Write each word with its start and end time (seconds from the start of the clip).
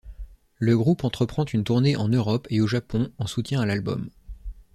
Le 0.57 0.75
groupe 0.75 1.03
entreprend 1.03 1.45
une 1.45 1.63
tournée 1.63 1.95
en 1.95 2.07
Europe 2.07 2.47
et 2.49 2.59
au 2.59 2.65
Japon 2.65 3.11
en 3.19 3.27
soutien 3.27 3.61
à 3.61 3.67
l'album. 3.67 4.09